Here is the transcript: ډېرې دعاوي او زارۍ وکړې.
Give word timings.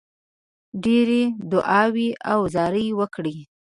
ډېرې 0.83 1.21
دعاوي 1.51 2.09
او 2.31 2.39
زارۍ 2.53 2.87
وکړې. 2.99 3.37